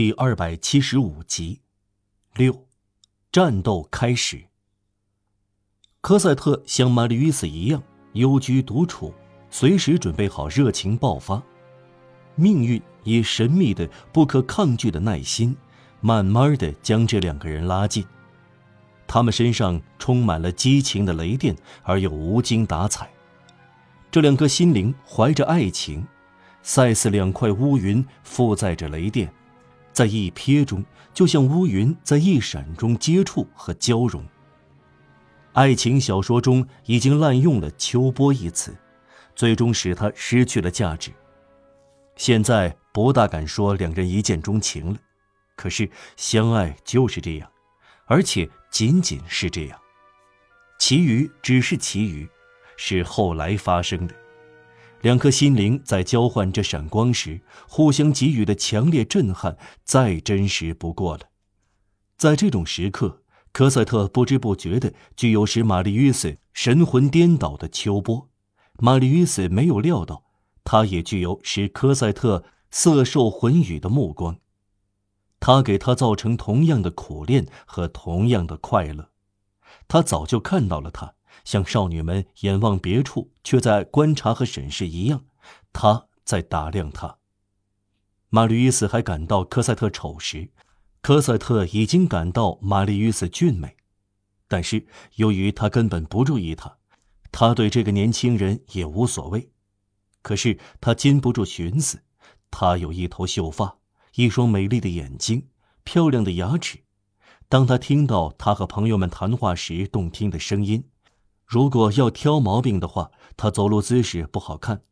[0.00, 1.60] 第二百七十五集，
[2.34, 2.66] 六，
[3.30, 4.46] 战斗开始。
[6.00, 7.82] 科赛特像玛丽·与斯一样
[8.14, 9.12] 幽居独处，
[9.50, 11.42] 随时准备好热情爆发。
[12.34, 15.54] 命运以神秘的、不可抗拒的耐心，
[16.00, 18.02] 慢慢的将这两个人拉近。
[19.06, 23.12] 他们身上充满了激情的雷电，而又无精打采。
[24.10, 26.06] 这两颗心灵怀着爱情，
[26.62, 29.30] 赛似两块乌云，负载着雷电。
[30.00, 30.82] 在一瞥中，
[31.12, 34.24] 就像乌云在一闪中接触和交融。
[35.52, 38.74] 爱情小说中已经滥用了“秋波”一词，
[39.34, 41.10] 最终使它失去了价值。
[42.16, 44.98] 现在不大敢说两人一见钟情了，
[45.54, 47.52] 可是相爱就是这样，
[48.06, 49.78] 而且仅仅是这样，
[50.78, 52.26] 其余只是其余，
[52.78, 54.14] 是后来发生的。
[55.00, 61.30] 两颗心灵在交换这闪光时，互相给予的强烈震撼，再真实不过了。
[62.18, 68.28] 在这种时刻，科赛特不知不觉地具有使玛丽·约斯神魂颠倒的秋波，
[68.78, 70.24] 玛丽·约斯没有料到，
[70.64, 74.36] 他也具有使科赛特色受魂语的目光。
[75.40, 79.08] 他给他造成同样的苦练和同样的快乐，
[79.88, 81.14] 他早就看到了他。
[81.44, 85.24] 像少女们眼望别处，却在观察和审视一样，
[85.72, 87.18] 他在打量她。
[88.28, 90.50] 玛丽·伊斯还感到科赛特丑时，
[91.02, 93.76] 科赛特已经感到玛丽·伊斯俊美，
[94.46, 94.86] 但是
[95.16, 96.76] 由于他根本不注意她，
[97.32, 99.50] 他对这个年轻人也无所谓。
[100.22, 102.02] 可是他禁不住寻思，
[102.50, 103.78] 他有一头秀发，
[104.14, 105.48] 一双美丽的眼睛，
[105.82, 106.80] 漂亮的牙齿。
[107.48, 110.89] 当他听到他和朋友们谈话时动听的声音。
[111.50, 114.82] 如果要挑毛病的话，他走路姿势不好看，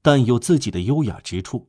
[0.00, 1.68] 但有自己的优雅之处。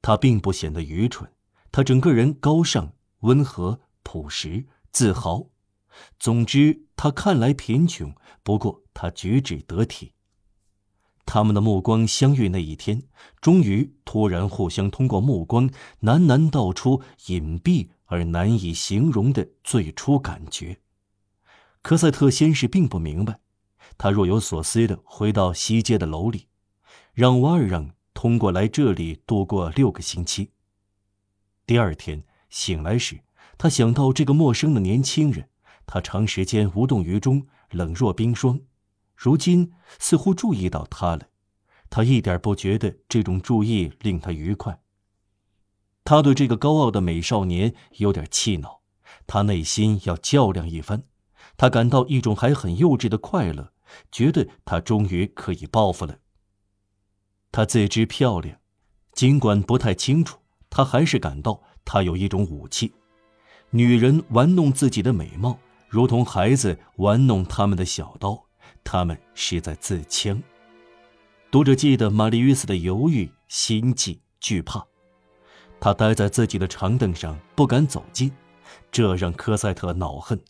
[0.00, 1.28] 他并不显得愚蠢，
[1.72, 5.48] 他整个人高尚、温和、朴实、自豪。
[6.20, 10.12] 总之，他看来贫穷，不过他举止得体。
[11.26, 13.02] 他们的目光相遇那一天，
[13.40, 15.68] 终于突然互相通过目光
[16.02, 20.78] 喃喃道出隐蔽而难以形容的最初感觉。
[21.82, 23.40] 科赛特先是并不明白。
[23.98, 26.48] 他若有所思地回到西街的楼里，
[27.12, 30.50] 让瓦尔让通过来这里度过六个星期。
[31.66, 33.20] 第二天醒来时，
[33.56, 35.48] 他想到这个陌生的年轻人，
[35.86, 38.60] 他长时间无动于衷，冷若冰霜，
[39.14, 41.28] 如今似乎注意到他了。
[41.88, 44.80] 他一点不觉得这种注意令他愉快。
[46.04, 48.80] 他对这个高傲的美少年有点气恼，
[49.26, 51.04] 他内心要较量一番。
[51.56, 53.72] 他感到一种还很幼稚的快乐。
[54.10, 56.18] 觉得她终于可以报复了。
[57.50, 58.58] 她自知漂亮，
[59.12, 60.38] 尽管不太清楚，
[60.70, 62.92] 她还是感到她有一种武器。
[63.70, 65.58] 女人玩弄自己的美貌，
[65.88, 68.42] 如同孩子玩弄他们的小刀，
[68.84, 70.42] 他们是在自戕。
[71.50, 74.86] 读者记得玛丽·与斯的犹豫、心悸、惧怕。
[75.80, 78.30] 她待在自己的长凳上，不敢走近，
[78.90, 80.40] 这让科赛特恼恨。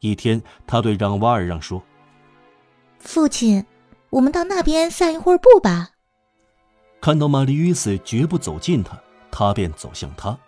[0.00, 1.82] 一天，他对让瓦尔让说。
[3.00, 3.64] 父亲，
[4.10, 5.90] 我们到那边散一会儿步吧。
[7.00, 9.00] 看到玛丽·与斯绝不走近他，
[9.30, 10.38] 他便走向他。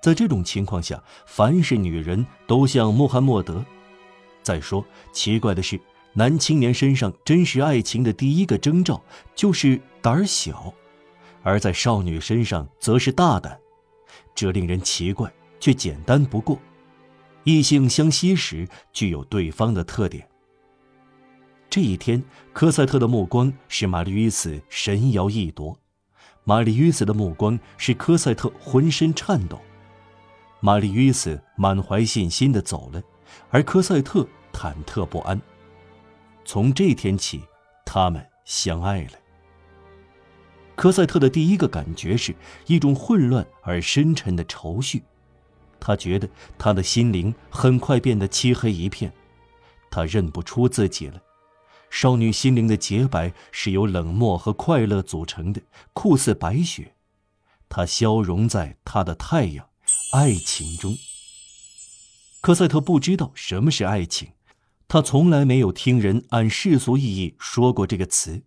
[0.00, 3.64] 在这种情况下，凡是女人都像穆罕默德。
[4.42, 5.80] 再说，奇怪的是，
[6.12, 9.02] 男青年身上真实爱情的第一个征兆
[9.34, 10.72] 就是胆小，
[11.42, 13.58] 而在少女身上则是大胆。
[14.34, 16.58] 这令人奇怪，却简单不过。
[17.44, 20.28] 异性相吸时，具有对方的特点。
[21.70, 22.22] 这一天，
[22.54, 25.78] 科赛特的目光使玛丽·与斯神摇意夺，
[26.44, 29.60] 玛丽·与斯的目光使科赛特浑身颤抖。
[30.60, 33.02] 玛丽·与斯满怀信心地走了，
[33.50, 35.38] 而科赛特忐忑不安。
[36.42, 37.42] 从这天起，
[37.84, 39.12] 他们相爱了。
[40.74, 42.34] 科赛特的第一个感觉是
[42.66, 45.02] 一种混乱而深沉的愁绪，
[45.78, 46.26] 他觉得
[46.56, 49.12] 他的心灵很快变得漆黑一片，
[49.90, 51.20] 他认不出自己了。
[51.90, 55.62] 少女心灵的洁白是由冷漠和快乐组成的，
[55.92, 56.94] 酷似白雪。
[57.68, 59.68] 它消融在她的太阳——
[60.12, 60.96] 爱情中。
[62.40, 64.32] 科赛特不知道什么是爱情，
[64.86, 68.42] 他从来没有听人按世俗意义说过这个词。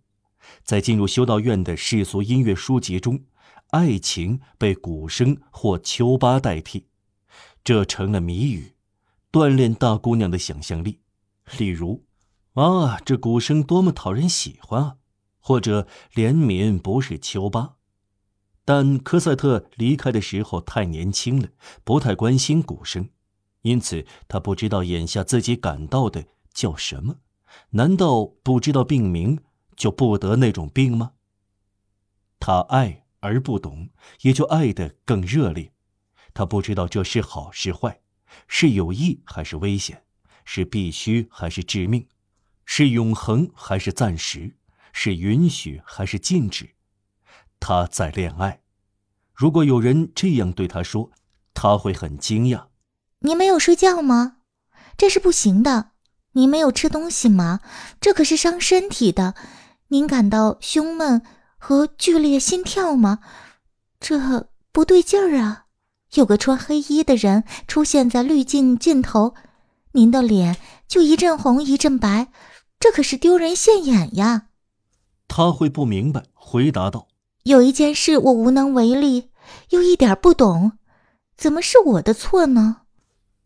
[0.64, 3.24] 在进入修道院的世俗音乐书籍中，
[3.70, 6.86] 爱情被鼓声或秋巴代替，
[7.62, 8.72] 这成了谜语，
[9.30, 11.00] 锻炼大姑娘的想象力。
[11.58, 12.04] 例如。
[12.54, 14.96] 啊，这鼓声多么讨人喜欢啊！
[15.40, 17.76] 或者怜悯不是丘巴，
[18.64, 21.48] 但科赛特离开的时候太年轻了，
[21.82, 23.08] 不太关心鼓声，
[23.62, 27.16] 因此他不知道眼下自己感到的叫什么。
[27.70, 29.40] 难道不知道病名
[29.74, 31.12] 就不得那种病吗？
[32.38, 33.88] 他爱而不懂，
[34.20, 35.72] 也就爱得更热烈。
[36.34, 38.02] 他不知道这是好是坏，
[38.46, 40.04] 是有益还是危险，
[40.44, 42.06] 是必须还是致命，
[42.74, 44.56] 是永恒还是暂时，
[44.94, 46.70] 是允许还是禁止。
[47.60, 48.62] 他在恋爱。
[49.34, 51.10] 如果有人这样对他说，
[51.52, 52.68] 他会很惊讶。
[53.18, 54.38] 你没有睡觉吗？
[54.96, 55.90] 这是不行的。
[56.32, 57.60] 你没有吃东西吗？
[58.00, 59.34] 这可是伤身体的。
[59.88, 61.20] 您感到胸闷
[61.58, 63.18] 和剧烈心跳吗？
[64.00, 65.66] 这不对劲儿啊！
[66.14, 69.34] 有个穿黑衣的人出现在滤镜尽头，
[69.92, 70.56] 您的脸
[70.88, 72.32] 就一阵红一阵白，
[72.82, 74.48] 这可是丢人现眼呀！
[75.28, 77.06] 他会不明白，回答道。
[77.44, 79.30] 有一件事我无能为力，
[79.70, 80.72] 又一点不懂，
[81.36, 82.78] 怎么是我的错呢？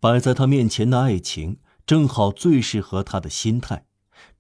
[0.01, 3.85] 摆在他面前的爱情，正好最适合他的心态。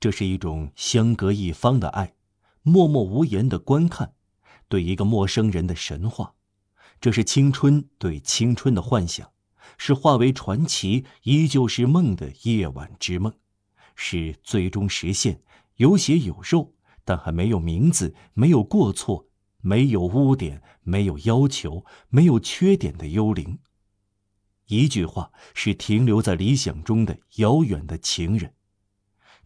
[0.00, 2.14] 这是一种相隔一方的爱，
[2.62, 4.14] 默默无言的观看，
[4.66, 6.32] 对一个陌生人的神话。
[7.02, 9.30] 这是青春对青春的幻想，
[9.76, 13.34] 是化为传奇依旧是梦的夜晚之梦，
[13.96, 15.42] 是最终实现
[15.76, 16.72] 有血有肉，
[17.04, 19.26] 但还没有名字，没有过错。
[19.62, 23.58] 没有污点，没有要求，没有缺点的幽灵。
[24.66, 28.54] 一句话是停留在理想中的遥远的情人，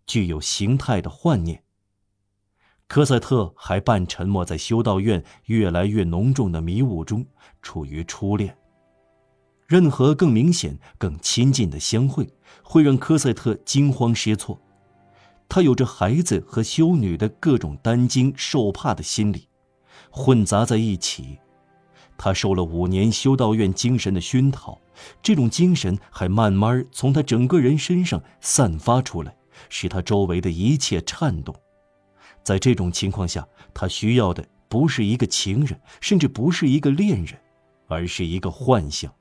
[0.06, 1.64] 具有形态的幻念。
[2.86, 7.26] 科赛特还半沉默在修道院越来越浓重的迷雾中，
[7.62, 8.58] 处于初恋。
[9.70, 12.28] 任何更明显、更亲近的相会，
[12.64, 14.60] 会让科赛特惊慌失措。
[15.48, 19.46] 他有着孩子和修女的各种担惊受怕的心理。
[20.10, 21.38] 混杂在一起，
[22.18, 24.76] 他受了五年修道院精神的熏陶，
[25.22, 29.32] 这种精神还慢慢从他整个人身上散发出来，
[29.68, 31.54] 使他周围的一切颤动。
[32.42, 37.38] 在这种情况下，他需要的不是一个情人，甚至不是一个恋人，
[37.86, 39.14] 而是一个幻象。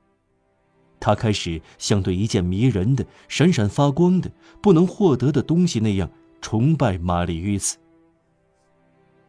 [1.00, 4.30] 他开始像对一件迷人的、闪闪发光的、
[4.62, 6.10] 不能获得的东西那样
[6.42, 7.78] 崇拜玛丽·与斯。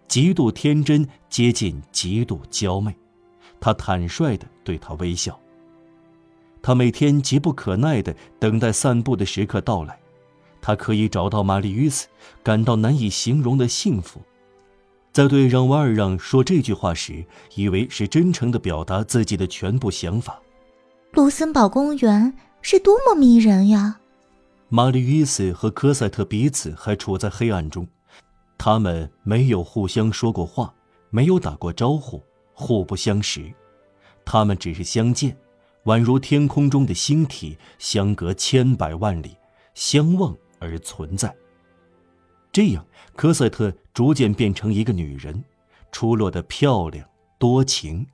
[0.09, 2.93] 极度天真，接近极度娇媚，
[3.61, 5.39] 他坦率地对她微笑。
[6.61, 9.99] 他每天急不可耐地等待散步的时刻到来，
[10.61, 12.09] 他可以找到玛丽·与斯，
[12.43, 14.21] 感到难以形容的幸福。
[15.13, 17.25] 在对让瓦尔让说这句话时，
[17.55, 20.41] 以为是真诚地表达自己的全部想法。
[21.13, 23.99] 卢森堡公园是多么迷人呀！
[24.69, 27.87] 玛丽·与斯和科赛特彼此还处在黑暗中。
[28.57, 30.73] 他们没有互相说过话，
[31.11, 32.23] 没有打过招呼，
[32.55, 33.53] 互不相识。
[34.25, 35.37] 他们只是相见，
[35.85, 39.37] 宛如天空中的星体，相隔千百万里，
[39.75, 41.35] 相望而存在。
[42.53, 42.87] 这样，
[43.17, 45.43] 科赛特逐渐变成一个女人，
[45.91, 47.05] 出落得漂亮
[47.37, 48.07] 多情，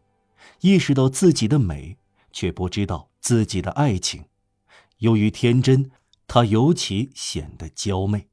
[0.63, 1.99] 意识到自己的美，
[2.37, 4.27] 却不知道自己的爱情。
[4.99, 5.91] 由于天真，
[6.27, 8.29] 她尤其显得娇媚。